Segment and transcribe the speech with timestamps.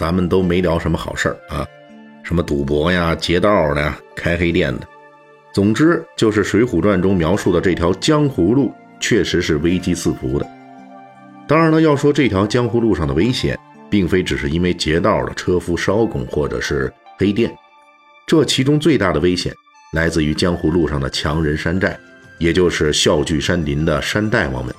[0.00, 1.66] 咱们都没聊什么好事儿啊，
[2.22, 4.88] 什么赌博呀、劫道的、开黑店的，
[5.52, 10.50] 总之就是《水浒传》中描述的这条江湖路确实是危机四伏的。
[11.46, 13.58] 当然了，要说这条江湖路上的危险，
[13.90, 17.54] 并非只是因为劫道的车夫艄公或者是黑店，
[18.26, 19.52] 这其中最大的危险
[19.92, 21.94] 来自于江湖路上的强人山寨，
[22.38, 24.74] 也就是笑聚山林的山大王们。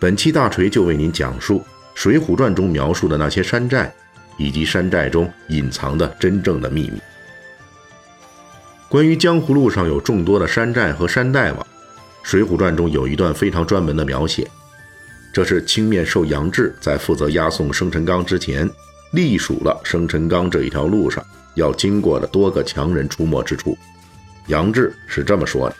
[0.00, 1.60] 本期大锤就为您讲述
[1.94, 3.94] 《水浒传》中描述的那些山寨，
[4.36, 7.00] 以及山寨中隐藏的真正的秘密。
[8.88, 11.60] 关于江湖路上有众多的山寨和山大王，
[12.22, 14.46] 《水浒传》中有一段非常专门的描写，
[15.32, 18.68] 这是青面兽杨志在负责押送生辰纲之前，
[19.12, 23.76] 隶属了生辰纲这一条路上要经过的多个强人出没之处。
[24.48, 25.76] 杨志是这么说的：“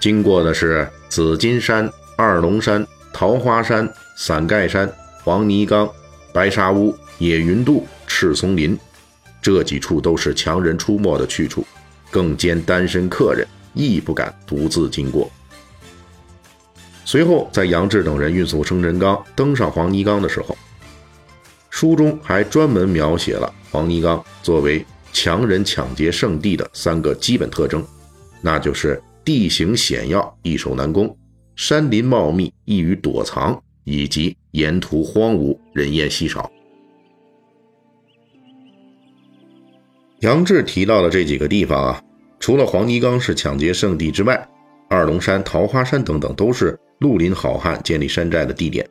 [0.00, 4.86] 经过的是紫金山、二龙山。”桃花山、伞盖山、
[5.24, 5.88] 黄泥冈、
[6.34, 8.78] 白沙屋、野云渡、赤松林，
[9.40, 11.64] 这几处都是强人出没的去处，
[12.10, 15.30] 更兼单身客人亦不敢独自经过。
[17.04, 20.56] 随后，在杨志等人运送生辰纲登上黄泥冈的时候，
[21.70, 27.86] 书中还专门描写了黄泥冈作为强人抢劫圣地的三个基本特征，
[28.40, 31.16] 那就是地形险要，易守难攻。
[31.54, 36.50] 山林茂密，易于躲藏，以及沿途荒芜，人烟稀少。
[40.20, 42.02] 杨志提到的这几个地方啊，
[42.40, 44.48] 除了黄泥冈是抢劫圣地之外，
[44.88, 48.88] 二龙山、桃花山等等都是绿林好汉建立山寨的地点。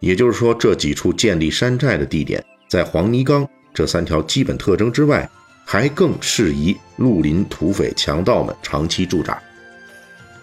[0.00, 5.28] 也就是说，这几处建立山寨的地点，在黄泥冈这三条基本特征之外，
[5.64, 9.40] 还更适宜绿林土匪强盗们长期驻扎。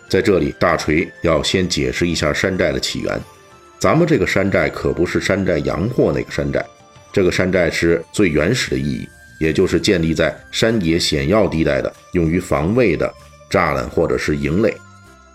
[0.07, 3.19] 在这里，大锤要先解释一下山寨的起源。
[3.77, 6.65] 咱们这个山寨可不是山寨洋货那个山寨，
[7.11, 9.07] 这个山寨是最原始的意义，
[9.43, 13.13] 也就是建立在山野险要地带的，用于防卫的
[13.51, 14.73] 栅栏或者是营垒。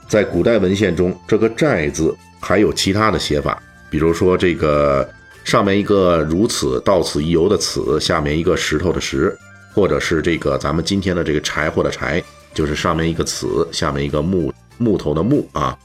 [0.08, 5.06] 在古代文献中，这个“寨”字还有其他的写法，比如说这个
[5.44, 9.36] 上面一个如此到此一游的“此”，下面一个石头的“石”，
[9.74, 12.22] 或者是这个咱们今天的这个柴火的“柴”，
[12.54, 14.50] 就是上面一个“此”，下面一个木。
[14.78, 15.76] 木头的木啊，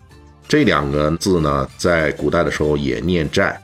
[0.48, 3.60] 这两个字呢，在古代的时候也念寨。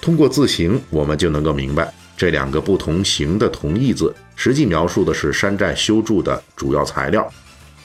[0.00, 7.28] 通过字形，我们就能够明白，这两个不同形的同义字，实际描述的是山寨修筑的主要材料。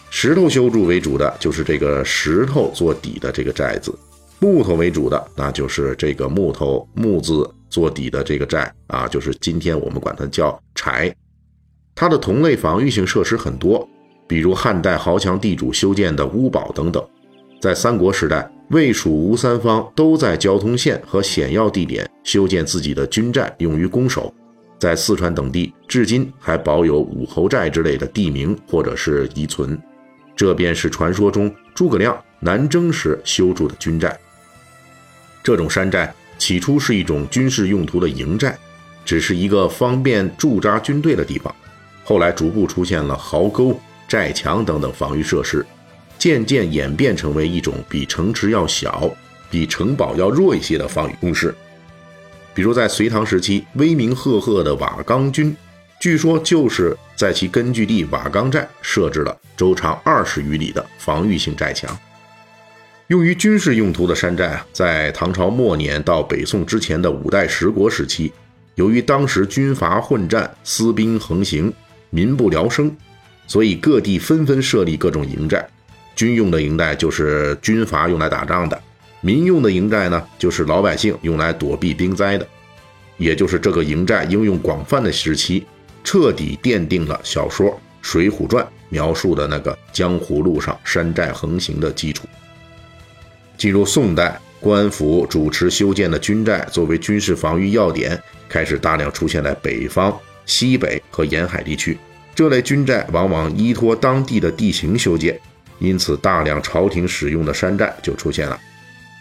[0.10, 3.92] 石头修筑为主的，就是这个石头做底的这个寨子；
[4.40, 11.16] 木头为主的，那就是这个木头木字做底的这个寨啊，就是今天我们管它叫柴。
[11.96, 13.88] 它的同类防御性设施很多。
[14.28, 17.04] 比如汉代豪强地主修建的屋堡等等，
[17.60, 24.34] 在三国时代，魏、蜀、吴三方都在交通线和险要地点修建自己的军寨，用于攻守。
[24.78, 29.78] 在四川等地，至今还保有武侯寨之类的地名或者是遗存。
[30.36, 34.18] 这便是传说中诸葛亮南征时修筑的军寨。
[35.44, 38.58] 这种山寨起初是一种军事用途的营寨，
[39.04, 41.54] 只是一个方便驻扎军队的地方。
[42.04, 43.80] 后来逐步出现了壕沟。
[44.08, 45.64] 寨墙等等防御设施，
[46.20, 49.10] 渐渐演变成为一种比城池要小、
[49.50, 51.56] 比城堡要弱一些的防御工事。
[52.54, 55.56] 比如在隋唐时期，威名赫赫的瓦岗军，
[56.00, 61.98] 据说就是在其根据地瓦岗寨设置了周长二十余里的防御性寨墙。
[63.08, 68.32] 用于军事用途的山寨啊，在唐朝末年到北宋之前的五代十国时期，
[68.76, 71.74] 由于当时军阀混战、私兵横行，
[72.10, 72.96] 民不聊生。
[73.48, 75.68] 所以各地纷纷设立各种营寨，
[76.20, 78.78] 军用的营寨就是军阀用来打仗的，
[79.22, 82.46] 民用的营寨呢就是老百姓用来躲避兵灾的。
[83.16, 85.66] 也就是这个营寨应用广泛的时期，
[86.04, 87.72] 彻底奠定了小说
[88.02, 92.28] 《水浒传》描述的那个江湖路上山寨横行的基础。
[93.58, 100.14] 进入宋代，官府主持修建的军寨作为军事防御要点，开始大量出现在北方、
[100.46, 101.98] 西北和沿海地区。
[102.36, 105.40] 这类军寨往往依托当地的地形修建，
[105.80, 108.60] 因此大量朝廷使用的山寨就出现了。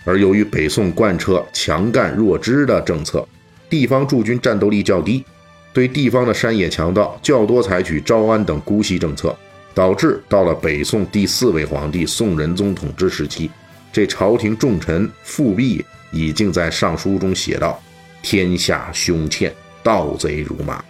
[0.04, 3.26] 而由于北宋贯彻强干弱支的政策，
[3.68, 5.24] 地方驻军战斗力较低，
[5.72, 9.36] 对地方的山野强盗较多采取招安等姑息政策，
[9.74, 13.50] 导致到了北宋第四位皇帝宋仁宗统治时期，
[13.92, 17.78] 这朝廷重臣富弼已经在上书中写道
[18.22, 19.52] ：“天下凶欠，
[19.82, 20.82] 盗贼如麻。”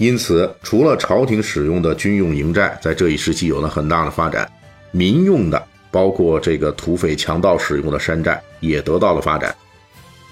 [0.00, 4.50] 因此，除了朝廷使用的军用营寨在这一时期有了很大的发展，
[4.92, 9.54] 民用的，包括这个土匪强盗使用的山寨也得到了发展。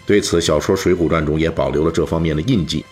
[0.07, 2.83] 对此，小说《水浒传》中也保留了这方面的印记。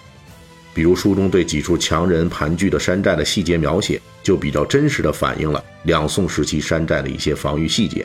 [0.75, 8.05] 比如书中对几处强人盘踞的山寨的细节描写，就比较真实的反映了两宋时期山寨的一些防御细节。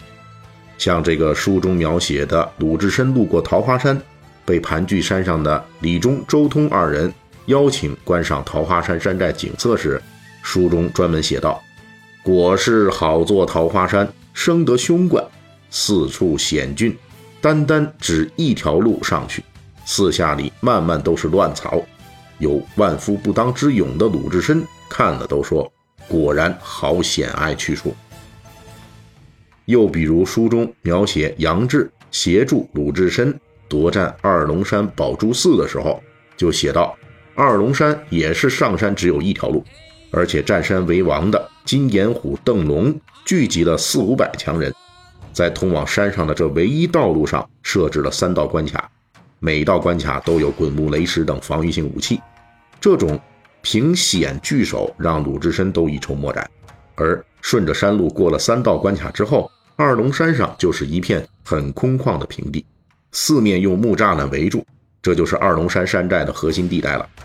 [0.77, 4.01] 像这个书中描写的鲁智深路过桃花山，
[4.45, 7.13] 被盘踞山上的李忠、周通二人。
[7.47, 10.01] 邀请观赏桃花山山寨景色时，
[10.43, 11.61] 书中专门写道
[12.23, 15.23] ：“果是好作桃花山，生得凶怪，
[15.69, 16.95] 四处险峻，
[17.41, 19.43] 单单只一条路上去，
[19.85, 21.81] 四下里慢慢都是乱草。
[22.37, 25.71] 有万夫不当之勇的鲁智深看了都说，
[26.07, 27.95] 果然好险隘去处。”
[29.65, 33.39] 又比如书中描写杨志协助鲁智深
[33.69, 36.01] 夺占二龙山宝珠寺的时候，
[36.35, 36.97] 就写道。
[37.41, 39.65] 二龙山也是上山只有一条路，
[40.11, 42.95] 而且占山为王的金眼虎邓龙
[43.25, 44.71] 聚集了四五百强人，
[45.33, 48.87] 在通往山上的这唯一道路上设置了三道关卡，
[49.39, 52.21] 每道关卡都有滚木雷石等防御性武器。
[52.79, 53.19] 这种
[53.63, 56.47] 凭险据守，让鲁智深都一筹莫展。
[56.93, 62.63] 而顺着山路过了三道关卡之后，二龙山上就是一片很空旷的平地，
[63.13, 64.63] 四面用木栅栏围住。
[65.01, 67.09] 这就是二龙山山寨的核心地带了。《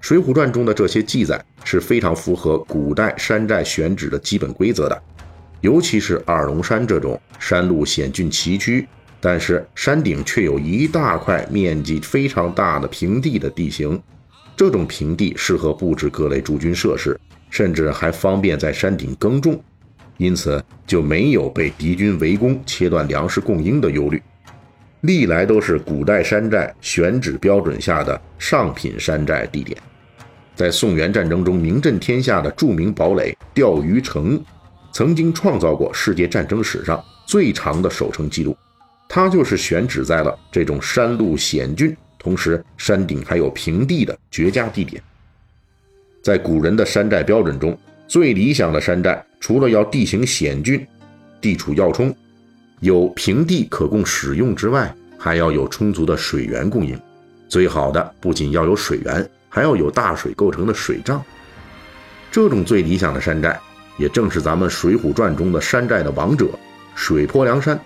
[0.00, 5.02] 水浒传》中的这些记载是非常符合古代山寨选址的基本规则的，
[5.60, 8.86] 尤其是二龙山这种山路险峻崎岖，
[9.20, 14.00] 但是山顶却有一大块面积非常大的平地的地形。
[14.56, 17.18] 这种平地适合布置各类驻军设施，
[17.50, 19.60] 甚至还方便在山顶耕种，
[20.16, 24.22] 因此就没有被敌军围攻切断粮食供应的忧虑。
[25.02, 29.78] 历来都是古代山寨选址标准下的上品山寨地点，
[30.56, 34.42] 在宋元战争中名震天下的著名堡垒钓鱼城，
[34.92, 38.56] 曾经创造过世界战争史上最长的守城记录。
[39.08, 45.00] 它就是选址在了这种山路险峻，同时山顶还有平地的绝佳地点。
[46.20, 47.78] 在古人的山寨标准中，
[48.08, 50.84] 最理想的山寨，除了要地形险峻、
[51.40, 52.12] 地处要冲。
[52.80, 56.96] 有平地可供使用之外，还要有充足的水源供应。
[57.48, 61.20] 最好的不仅要有水源，还要有大水构成的水仗。
[62.30, 63.58] 这种最理想的山寨，
[63.96, 66.46] 也正是咱们《水浒传》中的山寨的王者——
[66.94, 67.76] 水泊梁山。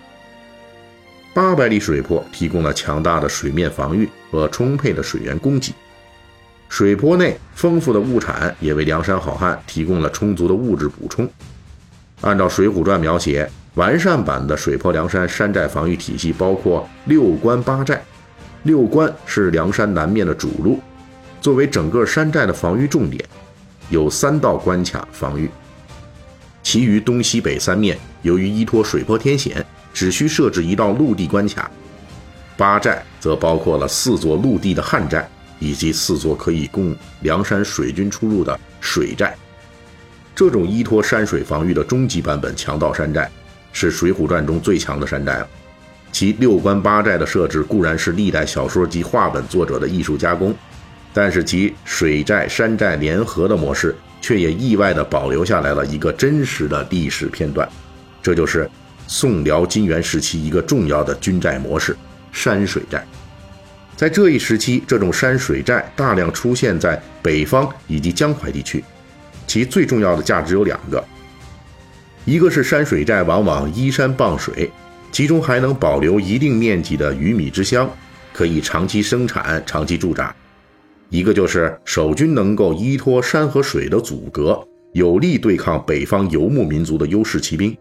[1.33, 5.73] 八百里水泊提供了强大的水面防御和充沛的水源供给。
[6.69, 11.27] 水泊内丰富的物产也为梁山好汉提供了充足的物质补充。
[12.21, 13.49] 按照《水浒传》描写。
[13.75, 18.03] 完善版的水泊梁山山寨防御体系包括六关八寨。
[18.63, 20.79] 六关是梁山南面的主路，
[21.41, 23.21] 作为整个山寨的防御重点，
[23.89, 25.49] 有三道关卡防御。
[26.61, 31.69] 其余东西北三面，由于依托水泊天险，只需设置一道陆地关卡。
[32.55, 35.27] 八寨则包括了四座陆地的旱寨，
[35.59, 39.35] 以及四座可以供梁山水军出入的水寨。
[40.33, 43.29] 这种依托山水防御的终极版本强盗山寨。
[43.73, 45.47] 是《水浒传》中最强的山寨了，
[46.11, 50.55] 其六关八寨的设置固然是历代小说及话本作者的艺术加工，
[51.13, 57.67] 但是其水寨山寨联合的模式，却也意外地保留下来了一个真实的历史片段，
[58.21, 58.69] 这就是
[59.07, 61.97] 宋辽金元时期一个重要的军寨模式——
[62.31, 63.05] 山水寨。
[63.95, 68.83] 在这一时期，这种山水寨大量出现在北方以及江淮地区，
[69.45, 71.03] 其最重要的价值有两个。
[72.25, 74.71] 一个是山水寨往往依山傍水，
[75.11, 77.89] 其中还能保留一定面积的鱼米之乡，
[78.31, 80.33] 可以长期生产、长期驻扎；
[81.09, 87.75] 一个就是守军能够依托山和水的阻隔，有力对抗北方游牧民族的优势骑兵。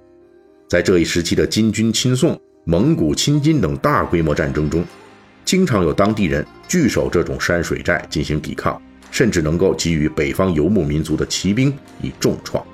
[0.69, 4.85] 在这一时期的金军亲宋、蒙古侵金等大规模战争中，
[5.45, 8.81] 经常有当地人据守这种山水寨进行抵抗，
[9.13, 12.67] 甚至能够给予北方游牧民族的骑兵以重创。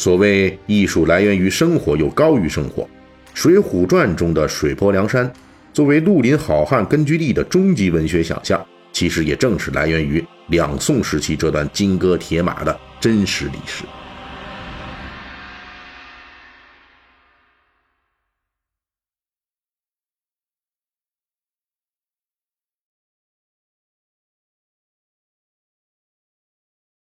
[0.00, 2.84] 所谓艺术来源于生活，又高于生活，
[3.34, 5.30] 《水浒传》中的水泊梁山，
[5.74, 13.84] 作为绿林好汉根据地的终极文学想象，其实也正是来源于两宋时期这段金戈铁马的真实历史。